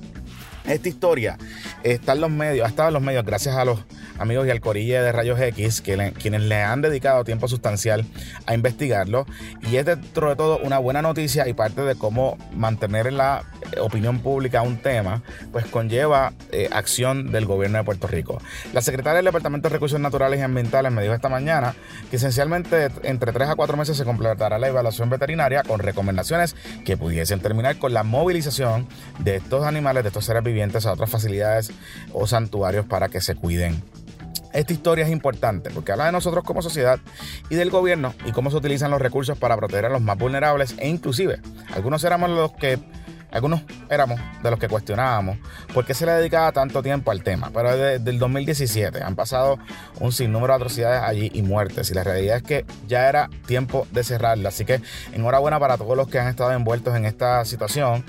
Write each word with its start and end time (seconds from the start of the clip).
Esta 0.65 0.89
historia 0.89 1.39
está 1.83 2.13
en 2.13 2.21
los 2.21 2.31
medios, 2.31 2.67
ha 2.67 2.69
estado 2.69 2.89
en 2.89 2.95
los 2.95 3.03
medios 3.03 3.25
gracias 3.25 3.57
a 3.57 3.65
los 3.65 3.81
amigos 4.19 4.47
y 4.47 4.51
al 4.51 4.61
corille 4.61 5.01
de 5.01 5.13
Rayos 5.13 5.41
X, 5.41 5.81
que 5.81 6.13
quienes 6.13 6.43
le 6.43 6.63
han 6.63 6.81
dedicado 6.81 7.25
tiempo 7.25 7.49
sustancial 7.49 8.05
a 8.47 8.55
investigarlo. 8.55 9.27
Y 9.71 9.77
es 9.77 9.85
dentro 9.85 10.29
de 10.29 10.37
todo 10.37 10.59
una 10.59 10.79
buena 10.79 11.03
noticia 11.03 11.49
y 11.49 11.55
parte 11.55 11.83
de 11.83 11.97
cómo 11.97 12.39
mantener 12.55 13.07
en 13.07 13.17
la 13.17 13.45
opinión 13.81 14.21
pública 14.21 14.63
un 14.63 14.77
tema, 14.77 15.23
pues 15.51 15.67
conlleva 15.67 16.33
eh, 16.53 16.69
acción 16.73 17.33
del 17.33 17.47
gobierno 17.47 17.79
de 17.79 17.85
Puerto 17.85 18.07
Rico. 18.07 18.41
La 18.73 18.83
secretaria 18.83 19.17
del 19.17 19.25
Departamento 19.25 19.69
de 19.69 19.73
Recursos 19.75 19.99
Naturales 19.99 20.39
y 20.39 20.43
Ambientales 20.43 20.93
me 20.93 21.03
dijo 21.03 21.15
esta 21.15 21.29
mañana 21.29 21.75
que 22.11 22.17
esencialmente 22.17 22.91
entre 23.03 23.33
3 23.33 23.51
a 23.51 23.57
4 23.57 23.77
meses 23.77 23.97
se 23.97 24.05
completará 24.05 24.59
la 24.59 24.69
evaluación 24.69 25.11
veterinaria 25.11 25.63
con 25.63 25.81
recomendaciones 25.81 26.55
que 26.85 26.97
pudiesen 26.97 27.41
terminar 27.41 27.79
con 27.79 27.93
la 27.93 28.03
movilización 28.03 28.87
de 29.19 29.37
estos 29.37 29.65
animales, 29.65 30.03
de 30.05 30.09
estos 30.09 30.25
seres 30.25 30.43
vivientes 30.53 30.87
a 30.87 30.93
otras 30.93 31.11
facilidades 31.11 31.73
o 32.13 32.27
santuarios 32.27 32.87
para 32.87 33.09
que 33.09 33.21
se 33.21 33.35
cuiden. 33.35 33.83
Esta 34.53 34.73
historia 34.73 35.07
es 35.07 35.11
importante 35.11 35.71
porque 35.71 35.93
habla 35.93 36.07
de 36.07 36.13
nosotros 36.13 36.45
como 36.45 36.61
sociedad 36.61 37.01
y 37.49 37.55
del 37.55 37.71
gobierno 37.71 38.15
y 38.27 38.33
cómo 38.33 38.51
se 38.51 38.59
utilizan 38.59 38.91
los 38.91 39.01
recursos 39.01 39.39
para 39.39 39.57
proteger 39.57 39.87
a 39.87 39.89
los 39.89 40.03
más 40.03 40.19
vulnerables 40.19 40.75
e 40.79 40.89
inclusive 40.89 41.41
algunos 41.75 42.05
éramos 42.05 42.29
los 42.31 42.53
que 42.53 42.79
algunos 43.31 43.63
éramos 43.89 44.21
de 44.43 44.51
los 44.51 44.61
que 44.61 44.69
cuestionábamos 44.69 45.39
por 45.73 45.87
qué 45.87 45.95
se 45.95 46.05
le 46.05 46.13
dedicaba 46.13 46.53
tanto 46.53 46.83
tiempo 46.83 47.11
al 47.11 47.23
tema, 47.23 47.51
pero 47.53 47.75
desde 47.75 48.11
el 48.11 48.19
2017 48.19 49.03
han 49.03 49.17
pasado 49.17 49.59
un 50.01 50.13
sinnúmero 50.13 50.53
de 50.53 50.57
atrocidades 50.57 51.03
allí 51.03 51.31
y 51.33 51.41
muertes 51.41 51.91
y 51.91 51.95
la 51.95 52.05
realidad 52.05 52.37
es 52.37 52.43
que 52.43 52.67
ya 52.87 53.09
era 53.09 53.31
tiempo 53.47 53.87
de 53.91 54.05
cerrarla, 54.05 54.51
así 54.51 54.67
que 54.67 54.83
enhorabuena 55.15 55.59
para 55.59 55.79
todos 55.79 55.97
los 55.97 56.09
que 56.09 56.19
han 56.19 56.29
estado 56.29 56.53
envueltos 56.53 56.95
en 56.95 57.07
esta 57.07 57.43
situación 57.47 58.05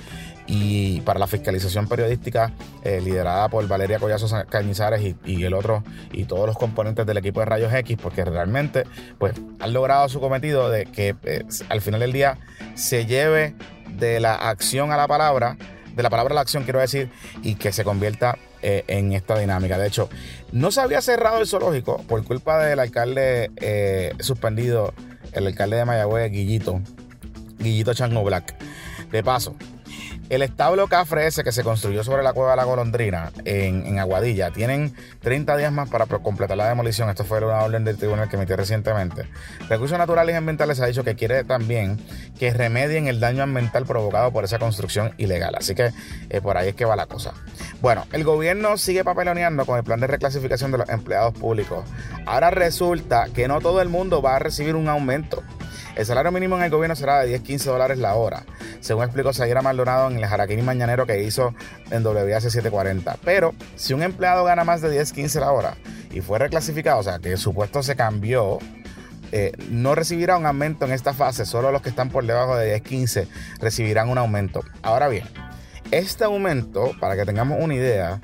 y 0.47 1.01
para 1.01 1.19
la 1.19 1.27
fiscalización 1.27 1.87
periodística 1.87 2.51
eh, 2.83 2.99
liderada 3.01 3.47
por 3.49 3.67
Valeria 3.67 3.99
Collazo 3.99 4.27
Cañizares 4.49 5.15
y, 5.25 5.43
el 5.43 5.53
otro 5.53 5.83
y 6.11 6.25
todos 6.25 6.47
los 6.47 6.57
componentes 6.57 7.05
del 7.05 7.17
equipo 7.17 7.39
de 7.39 7.45
Rayos 7.45 7.73
X 7.73 7.97
porque 8.01 8.25
realmente 8.25 8.83
pues 9.17 9.33
han 9.59 9.73
logrado 9.73 10.09
su 10.09 10.19
cometido 10.19 10.69
de 10.69 10.85
que 10.85 11.15
eh, 11.23 11.43
al 11.69 11.81
final 11.81 12.01
del 12.01 12.11
día 12.11 12.37
se 12.75 13.05
lleve 13.05 13.55
de 13.97 14.19
la 14.19 14.35
acción 14.35 14.91
a 14.91 14.97
la 14.97 15.07
palabra, 15.07 15.57
de 15.95 16.03
la 16.03 16.09
palabra 16.09 16.33
a 16.33 16.35
la 16.35 16.41
acción 16.41 16.63
quiero 16.63 16.79
decir, 16.79 17.09
y 17.41 17.55
que 17.55 17.71
se 17.71 17.83
convierta 17.83 18.37
eh, 18.61 18.83
en 18.87 19.13
esta 19.13 19.37
dinámica. 19.37 19.77
De 19.77 19.87
hecho, 19.87 20.09
no 20.51 20.71
se 20.71 20.81
había 20.81 21.01
cerrado 21.01 21.39
el 21.39 21.47
zoológico 21.47 22.01
por 22.07 22.23
culpa 22.23 22.63
del 22.63 22.79
alcalde 22.79 23.51
suspendido, 24.19 24.93
el 25.31 25.47
alcalde 25.47 25.77
de 25.77 25.85
Mayagüez, 25.85 26.31
Guillito, 26.31 26.81
Guillito 27.59 27.93
Chango 27.93 28.23
Black. 28.23 28.55
De 29.11 29.21
paso, 29.21 29.55
el 30.33 30.41
establo 30.41 30.87
Cafre 30.87 31.27
ese 31.27 31.43
que 31.43 31.51
se 31.51 31.63
construyó 31.63 32.03
sobre 32.03 32.23
la 32.23 32.33
cueva 32.33 32.51
de 32.51 32.57
la 32.57 32.63
Golondrina 32.63 33.31
en, 33.45 33.99
Aguadilla, 33.99 34.51
tienen 34.51 34.95
30 35.21 35.57
días 35.57 35.71
más 35.71 35.89
para 35.89 36.05
completar 36.05 36.57
la 36.57 36.67
demolición. 36.67 37.09
Esto 37.09 37.23
fue 37.23 37.43
una 37.43 37.61
orden 37.63 37.85
del 37.85 37.97
tribunal 37.97 38.29
que 38.29 38.35
emitió 38.35 38.55
recientemente. 38.55 39.27
Recursos 39.69 39.97
Naturales 39.97 40.33
y 40.33 40.37
Ambientales 40.37 40.79
ha 40.79 40.85
dicho 40.87 41.03
que 41.03 41.15
quiere 41.15 41.43
también 41.43 41.99
que 42.39 42.51
remedien 42.51 43.07
el 43.07 43.19
daño 43.19 43.43
ambiental 43.43 43.85
provocado 43.85 44.31
por 44.31 44.43
esa 44.43 44.59
construcción 44.59 45.13
ilegal. 45.17 45.55
Así 45.55 45.75
que 45.75 45.91
eh, 46.29 46.41
por 46.41 46.57
ahí 46.57 46.69
es 46.69 46.75
que 46.75 46.85
va 46.85 46.95
la 46.95 47.05
cosa. 47.05 47.33
Bueno, 47.81 48.05
el 48.11 48.23
gobierno 48.23 48.77
sigue 48.77 49.03
papeloneando 49.03 49.65
con 49.65 49.77
el 49.77 49.83
plan 49.83 49.99
de 49.99 50.07
reclasificación 50.07 50.71
de 50.71 50.79
los 50.79 50.89
empleados 50.89 51.33
públicos. 51.33 51.85
Ahora 52.25 52.49
resulta 52.49 53.27
que 53.33 53.47
no 53.47 53.61
todo 53.61 53.81
el 53.81 53.89
mundo 53.89 54.21
va 54.21 54.37
a 54.37 54.39
recibir 54.39 54.75
un 54.75 54.87
aumento. 54.87 55.43
El 55.95 56.05
salario 56.05 56.31
mínimo 56.31 56.57
en 56.57 56.63
el 56.63 56.69
gobierno 56.69 56.95
será 56.95 57.21
de 57.21 57.39
10-15 57.39 57.63
dólares 57.65 57.97
la 57.97 58.15
hora, 58.15 58.45
según 58.79 59.03
explicó 59.03 59.33
Sayera 59.33 59.61
Maldonado 59.61 60.09
en 60.09 60.17
el 60.17 60.25
Jaraquín 60.25 60.63
Mañanero 60.65 61.05
que 61.05 61.23
hizo 61.23 61.53
en 61.91 62.05
WAC 62.05 62.41
740. 62.41 63.17
Pero 63.23 63.53
si 63.75 63.93
un 63.93 64.03
empleado 64.03 64.43
gana 64.43 64.63
más 64.63 64.81
de 64.81 65.01
10-15 65.01 65.39
la 65.39 65.51
hora 65.51 65.75
y 66.11 66.21
fue 66.21 66.39
reclasificado, 66.39 66.99
o 66.99 67.03
sea, 67.03 67.19
que 67.19 67.37
su 67.37 67.53
puesto 67.53 67.83
se 67.83 67.95
cambió, 67.95 68.59
eh, 69.31 69.51
no 69.69 69.95
recibirá 69.95 70.37
un 70.37 70.45
aumento 70.45 70.85
en 70.85 70.91
esta 70.91 71.13
fase, 71.13 71.45
solo 71.45 71.71
los 71.71 71.81
que 71.81 71.89
están 71.89 72.09
por 72.09 72.25
debajo 72.25 72.55
de 72.55 72.81
10-15 72.81 73.27
recibirán 73.59 74.09
un 74.09 74.19
aumento. 74.19 74.61
Ahora 74.83 75.07
bien, 75.07 75.25
este 75.91 76.23
aumento, 76.23 76.91
para 76.99 77.15
que 77.15 77.25
tengamos 77.25 77.57
una 77.59 77.73
idea, 77.73 78.21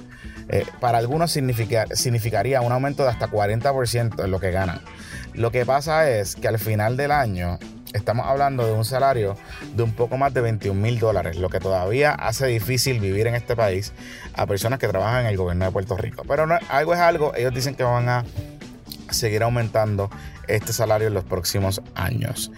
eh, 0.50 0.66
para 0.80 0.98
algunos 0.98 1.32
significaría 1.32 2.62
un 2.62 2.72
aumento 2.72 3.04
de 3.04 3.10
hasta 3.10 3.28
40% 3.28 4.24
en 4.24 4.32
lo 4.32 4.40
que 4.40 4.52
ganan. 4.52 4.82
Lo 5.34 5.52
que 5.52 5.66
pasa 5.66 6.10
es 6.10 6.36
que 6.36 6.48
al 6.48 6.60
final 6.60 6.98
del 6.98 7.12
año 7.12 7.60
estamos 7.94 8.26
hablando 8.28 8.66
de 8.66 8.74
un 8.74 8.86
salario 8.86 9.38
de 9.76 9.84
un 9.84 9.94
poco 9.94 10.18
más 10.18 10.34
de 10.34 10.42
21 10.42 10.80
mil 10.80 11.00
dólares, 11.00 11.38
lo 11.38 11.50
que 11.50 11.60
todavía 11.60 12.12
hace 12.12 12.48
difícil 12.48 13.00
vivir 13.00 13.28
en 13.28 13.36
este 13.36 13.56
país 13.56 13.94
a 14.34 14.46
personas 14.46 14.80
que 14.80 14.88
trabajan 14.88 15.22
en 15.22 15.28
el 15.28 15.38
gobierno 15.38 15.66
de 15.66 15.72
Puerto 15.72 15.98
Rico. 15.98 16.24
Pero 16.28 16.48
algo 16.70 16.94
es 16.94 17.00
algo, 17.00 17.34
ellos 17.36 17.54
dicen 17.54 17.76
que 17.76 17.84
van 17.84 18.10
a 18.10 18.26
seguir 19.10 19.44
aumentando 19.44 20.10
este 20.50 20.74
salario 20.74 21.08
en 21.08 21.14
los 21.14 21.24
próximos 21.24 21.82
años. 21.96 22.52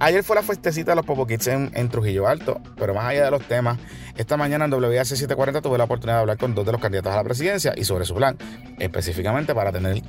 Ayer 0.00 0.22
fue 0.22 0.36
la 0.36 0.44
festecita 0.44 0.92
de 0.92 0.96
los 0.96 1.04
Popo 1.04 1.26
Kids 1.26 1.48
en, 1.48 1.88
Trujillo 1.88 2.28
Alto, 2.28 2.60
pero 2.76 2.94
más 2.94 3.06
allá 3.06 3.24
de 3.24 3.30
los 3.32 3.42
temas, 3.42 3.78
esta 4.16 4.36
mañana 4.36 4.64
en 4.64 4.72
WAC 4.72 5.04
740 5.04 5.60
tuve 5.60 5.76
la 5.76 5.84
oportunidad 5.84 6.18
de 6.18 6.20
hablar 6.20 6.38
con 6.38 6.54
dos 6.54 6.64
de 6.64 6.70
los 6.70 6.80
candidatos 6.80 7.12
a 7.12 7.16
la 7.16 7.24
presidencia 7.24 7.74
y 7.76 7.82
sobre 7.82 8.04
su 8.04 8.14
plan, 8.14 8.38
específicamente 8.78 9.56
para 9.56 9.72
tener 9.72 10.00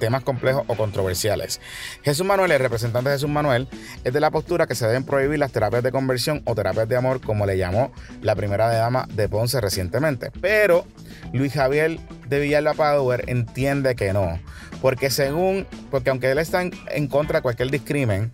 temas 0.00 0.24
complejos 0.24 0.64
o 0.66 0.74
controversiales. 0.74 1.60
Jesús 2.02 2.26
Manuel, 2.26 2.50
el 2.50 2.58
representante 2.58 3.10
de 3.10 3.16
Jesús 3.16 3.30
Manuel, 3.30 3.68
es 4.02 4.12
de 4.12 4.18
la 4.18 4.32
postura 4.32 4.66
que 4.66 4.74
se 4.74 4.88
deben 4.88 5.04
prohibir 5.04 5.38
las 5.38 5.52
terapias 5.52 5.84
de 5.84 5.92
conversión 5.92 6.42
o 6.44 6.56
terapias 6.56 6.88
de 6.88 6.96
amor, 6.96 7.20
como 7.20 7.46
le 7.46 7.56
llamó 7.56 7.92
la 8.22 8.34
primera 8.34 8.66
dama 8.66 9.06
de 9.12 9.28
Ponce 9.28 9.60
recientemente. 9.60 10.32
Pero 10.40 10.84
Luis 11.32 11.52
Javier 11.52 12.00
de 12.28 12.40
Villalba 12.40 12.96
entiende 13.28 13.94
que 13.94 14.12
no, 14.12 14.40
porque 14.82 15.10
según, 15.10 15.66
porque 15.90 16.10
aunque 16.10 16.30
él 16.30 16.38
está 16.50 16.94
en 16.94 17.06
contra 17.06 17.38
de 17.38 17.42
cualquier 17.42 17.70
discrimen, 17.70 18.32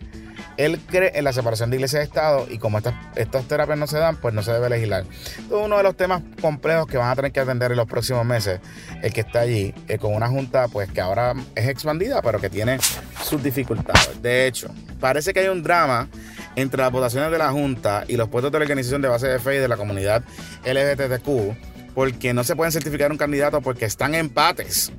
él 0.57 0.81
cree 0.87 1.13
en 1.15 1.25
la 1.25 1.33
separación 1.33 1.71
de 1.71 1.77
iglesia 1.77 2.01
y 2.01 2.05
Estado 2.05 2.47
y 2.51 2.59
como 2.59 2.79
estas, 2.79 2.95
estas 3.15 3.47
terapias 3.47 3.79
no 3.79 3.87
se 3.87 3.99
dan, 3.99 4.17
pues 4.17 4.33
no 4.33 4.43
se 4.43 4.53
debe 4.53 4.71
legislar. 4.71 5.05
uno 5.51 5.77
de 5.77 5.83
los 5.83 5.97
temas 5.97 6.23
complejos 6.41 6.87
que 6.87 6.97
van 6.97 7.11
a 7.11 7.17
tener 7.17 7.33
que 7.33 7.41
atender 7.41 7.71
en 7.73 7.77
los 7.77 7.87
próximos 7.87 8.25
meses, 8.25 8.61
el 9.03 9.13
que 9.13 9.21
está 9.21 9.41
allí, 9.41 9.75
eh, 9.89 9.99
con 9.99 10.15
una 10.15 10.29
junta 10.29 10.69
pues 10.69 10.91
que 10.91 11.01
ahora 11.01 11.35
es 11.55 11.69
expandida, 11.69 12.23
pero 12.23 12.41
que 12.41 12.49
tiene 12.49 12.79
sus 13.23 13.43
dificultades. 13.43 14.23
De 14.23 14.47
hecho, 14.47 14.69
parece 14.99 15.35
que 15.35 15.41
hay 15.41 15.49
un 15.49 15.63
drama 15.63 16.09
entre 16.55 16.81
las 16.81 16.91
votaciones 16.91 17.31
de 17.31 17.39
la 17.39 17.51
Junta 17.51 18.05
y 18.09 18.17
los 18.17 18.29
puestos 18.29 18.51
de 18.51 18.59
la 18.59 18.65
organización 18.65 19.03
de 19.03 19.09
base 19.09 19.29
de 19.29 19.39
fe 19.39 19.57
y 19.57 19.59
de 19.59 19.69
la 19.69 19.77
comunidad 19.77 20.23
LGBTQ, 20.65 21.95
porque 21.95 22.33
no 22.33 22.45
se 22.45 22.57
pueden 22.57 22.73
certificar 22.73 23.13
un 23.13 23.19
candidato 23.19 23.61
porque 23.61 23.85
están 23.85 24.15
empates, 24.15 24.91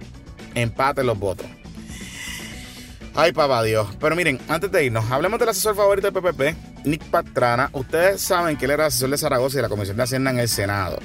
empates 0.53 1.03
los 1.03 1.17
votos. 1.17 1.47
Ay, 3.19 3.31
papá 3.31 3.63
Dios. 3.63 3.87
Pero 3.99 4.15
miren, 4.15 4.39
antes 4.47 4.71
de 4.71 4.85
irnos, 4.85 5.09
hablemos 5.09 5.39
del 5.39 5.49
asesor 5.49 5.75
favorito 5.75 6.11
del 6.11 6.21
PPP, 6.21 6.85
Nick 6.85 7.03
Patrana. 7.05 7.67
Ustedes 7.73 8.21
saben 8.21 8.55
que 8.57 8.65
él 8.65 8.71
era 8.71 8.85
asesor 8.85 9.09
de 9.09 9.17
Zaragoza 9.17 9.55
y 9.55 9.57
de 9.57 9.61
la 9.63 9.69
Comisión 9.69 9.97
de 9.97 10.03
Hacienda 10.03 10.29
en 10.29 10.37
el 10.37 10.47
Senado. 10.47 10.99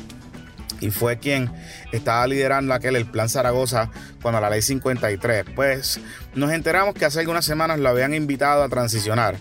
y 0.81 0.91
fue 0.91 1.17
quien 1.19 1.49
estaba 1.93 2.27
liderando 2.27 2.75
aquel 2.75 2.97
el 2.97 3.07
Plan 3.07 3.29
Zaragoza 3.29 3.89
cuando 4.21 4.41
la 4.41 4.51
ley 4.51 4.61
53. 4.63 5.45
Pues 5.55 6.01
nos 6.35 6.51
enteramos 6.53 6.95
que 6.95 7.05
hace 7.05 7.21
algunas 7.21 7.45
semanas 7.45 7.79
lo 7.79 7.89
habían 7.89 8.13
invitado 8.15 8.63
a 8.65 8.69
transicionar 8.69 9.37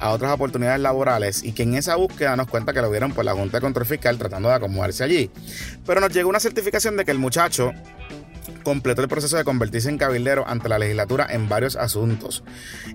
a 0.00 0.10
otras 0.10 0.32
oportunidades 0.32 0.80
laborales 0.80 1.44
y 1.44 1.52
que 1.52 1.64
en 1.64 1.74
esa 1.74 1.96
búsqueda 1.96 2.34
nos 2.34 2.48
cuenta 2.48 2.72
que 2.72 2.80
lo 2.80 2.90
vieron 2.90 3.12
por 3.12 3.24
la 3.26 3.34
Junta 3.34 3.58
de 3.58 3.60
Control 3.60 3.86
Fiscal 3.86 4.16
tratando 4.18 4.48
de 4.48 4.54
acomodarse 4.54 5.04
allí. 5.04 5.30
Pero 5.84 6.00
nos 6.00 6.12
llegó 6.12 6.30
una 6.30 6.40
certificación 6.40 6.96
de 6.96 7.04
que 7.04 7.10
el 7.10 7.18
muchacho 7.18 7.72
completó 8.66 9.00
el 9.00 9.06
proceso 9.06 9.36
de 9.36 9.44
convertirse 9.44 9.88
en 9.88 9.96
cabildero 9.96 10.44
ante 10.48 10.68
la 10.68 10.80
legislatura 10.80 11.24
en 11.30 11.48
varios 11.48 11.76
asuntos. 11.76 12.42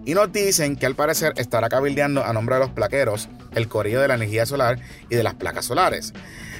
Y 0.04 0.16
nos 0.16 0.30
dicen 0.34 0.76
que 0.76 0.86
al 0.86 0.96
parecer 0.96 1.32
estará 1.38 1.70
cabildeando 1.70 2.26
a 2.26 2.34
nombre 2.34 2.56
de 2.56 2.60
los 2.60 2.72
plaqueros 2.72 3.30
el 3.56 3.70
corillo 3.70 4.02
de 4.02 4.10
la 4.10 4.16
energía 4.16 4.46
solar 4.46 4.80
y 5.10 5.16
de 5.16 5.24
las 5.24 5.36
placas 5.36 5.64
solares. 5.64 6.12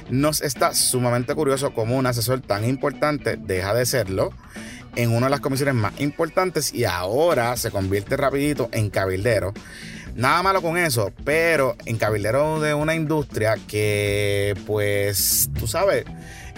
Nos 0.08 0.40
está 0.40 0.72
sumamente 0.72 1.34
curioso 1.34 1.74
cómo 1.74 1.98
un 1.98 2.06
asesor 2.06 2.40
tan 2.40 2.66
importante 2.66 3.36
deja 3.36 3.74
de 3.74 3.84
serlo 3.84 4.30
en 4.96 5.10
una 5.10 5.26
de 5.26 5.32
las 5.32 5.40
comisiones 5.40 5.74
más 5.74 5.92
importantes 6.00 6.72
y 6.72 6.86
ahora 6.86 7.54
se 7.58 7.70
convierte 7.70 8.16
rapidito 8.16 8.70
en 8.72 8.88
cabildero. 8.88 9.52
Nada 10.14 10.42
malo 10.42 10.62
con 10.62 10.78
eso, 10.78 11.12
pero 11.22 11.76
en 11.84 11.98
cabildero 11.98 12.60
de 12.60 12.72
una 12.72 12.94
industria 12.94 13.58
que 13.68 14.54
pues 14.66 15.50
tú 15.58 15.66
sabes 15.66 16.06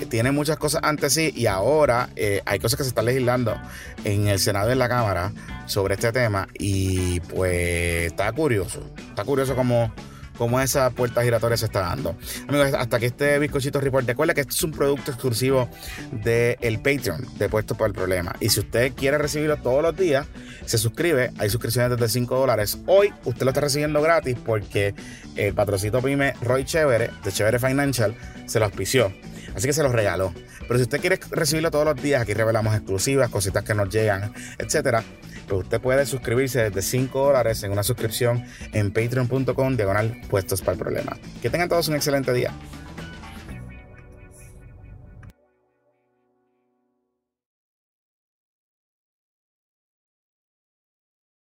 tiene 0.09 0.33
muchas 0.33 0.57
cosas 0.57 0.83
antes 0.85 1.13
sí 1.15 1.33
y 1.35 1.47
ahora 1.47 2.11
eh, 2.17 2.43
hay 2.45 2.59
cosas 2.59 2.77
que 2.77 2.85
se 2.85 2.89
están 2.89 3.07
legislando 3.07 3.57
en 4.05 4.29
el 4.29 4.39
Senado 4.39 4.69
y 4.69 4.73
en 4.73 4.79
la 4.79 4.89
Cámara 4.89 5.33
sobre 5.67 5.95
este 5.95 6.13
tema 6.13 6.49
y 6.59 7.21
pues 7.21 8.07
está 8.07 8.31
curioso, 8.33 8.81
está 9.11 9.25
curioso 9.25 9.55
como 9.55 9.93
cómo 10.37 10.61
esa 10.61 10.91
puerta 10.91 11.23
giratoria 11.23 11.57
se 11.57 11.67
está 11.67 11.81
dando. 11.81 12.17
Amigos, 12.49 12.75
hasta 12.75 12.99
que 12.99 13.07
este 13.07 13.39
bizcochito 13.39 13.81
report, 13.81 14.07
recuerda 14.07 14.35
que 14.35 14.43
este 14.43 14.53
es 14.53 14.63
un 14.63 14.73
producto 14.73 15.11
exclusivo 15.11 15.69
del 16.11 16.79
Patreon 16.79 17.27
de 17.39 17.49
Puesto 17.49 17.75
por 17.75 17.89
el 17.89 17.95
Problema. 17.95 18.35
Y 18.41 18.49
si 18.51 18.61
usted 18.61 18.93
quiere 18.95 19.19
recibirlo 19.19 19.57
todos 19.59 19.83
los 19.83 19.97
días, 19.97 20.27
se 20.65 20.79
suscribe. 20.79 21.31
Hay 21.39 21.51
suscripciones 21.51 21.91
desde 21.91 22.09
5 22.09 22.37
dólares. 22.37 22.79
Hoy 22.87 23.13
usted 23.25 23.45
lo 23.45 23.51
está 23.51 23.61
recibiendo 23.61 24.01
gratis 24.03 24.37
porque 24.45 24.95
el 25.37 25.55
patrocito 25.55 26.01
pyme 26.03 26.35
Roy 26.43 26.65
Chévere 26.65 27.11
de 27.23 27.33
Chévere 27.33 27.59
Financial 27.59 28.15
se 28.47 28.59
lo 28.59 28.67
auspició. 28.67 29.13
Así 29.55 29.67
que 29.67 29.73
se 29.73 29.83
los 29.83 29.93
regaló. 29.93 30.33
Pero 30.61 30.77
si 30.79 30.83
usted 30.83 31.01
quiere 31.01 31.19
recibirlo 31.31 31.71
todos 31.71 31.85
los 31.85 32.01
días, 32.03 32.23
aquí 32.23 32.35
revelamos 32.35 32.75
exclusivas, 32.75 33.31
cositas 33.31 33.65
que 33.65 33.75
nos 33.75 33.89
llegan, 33.89 34.33
etcétera. 34.59 35.05
Pues 35.49 35.63
usted 35.63 35.81
puede 35.81 36.07
suscribirse 36.07 36.71
desde 36.71 36.83
5 36.83 37.27
dólares 37.27 37.63
en 37.63 37.73
una 37.73 37.83
suscripción 37.83 38.45
en 38.73 38.93
patreon.com 38.93 39.77
diagonal 39.77 40.21
puestos 40.29 40.61
para 40.61 40.73
el 40.73 40.79
problema. 40.79 41.17
Que 41.43 41.51
tengan 41.51 41.69
todos 41.69 41.89
un 41.89 41.97
excelente 41.97 42.33
día. 42.33 42.53